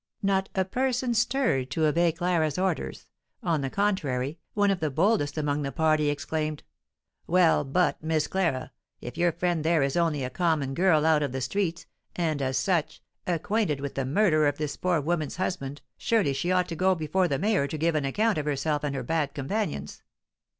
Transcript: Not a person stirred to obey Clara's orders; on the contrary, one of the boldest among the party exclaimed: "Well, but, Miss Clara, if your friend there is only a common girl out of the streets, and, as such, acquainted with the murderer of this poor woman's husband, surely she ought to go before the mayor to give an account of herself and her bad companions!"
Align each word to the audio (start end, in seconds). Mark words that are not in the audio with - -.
Not 0.23 0.49
a 0.55 0.65
person 0.65 1.13
stirred 1.13 1.69
to 1.69 1.85
obey 1.85 2.11
Clara's 2.11 2.57
orders; 2.57 3.05
on 3.43 3.61
the 3.61 3.69
contrary, 3.69 4.39
one 4.55 4.71
of 4.71 4.79
the 4.79 4.89
boldest 4.89 5.37
among 5.37 5.61
the 5.61 5.71
party 5.71 6.09
exclaimed: 6.09 6.63
"Well, 7.27 7.63
but, 7.63 8.01
Miss 8.01 8.25
Clara, 8.25 8.71
if 8.99 9.15
your 9.15 9.31
friend 9.31 9.63
there 9.63 9.83
is 9.83 9.95
only 9.95 10.23
a 10.23 10.31
common 10.31 10.73
girl 10.73 11.05
out 11.05 11.21
of 11.21 11.33
the 11.33 11.39
streets, 11.41 11.85
and, 12.15 12.41
as 12.41 12.57
such, 12.57 13.03
acquainted 13.27 13.79
with 13.79 13.93
the 13.93 14.03
murderer 14.07 14.47
of 14.47 14.57
this 14.57 14.75
poor 14.75 14.99
woman's 14.99 15.35
husband, 15.35 15.83
surely 15.99 16.33
she 16.33 16.51
ought 16.51 16.67
to 16.69 16.75
go 16.75 16.95
before 16.95 17.27
the 17.27 17.37
mayor 17.37 17.67
to 17.67 17.77
give 17.77 17.93
an 17.93 18.03
account 18.03 18.39
of 18.39 18.45
herself 18.47 18.83
and 18.83 18.95
her 18.95 19.03
bad 19.03 19.35
companions!" 19.35 20.01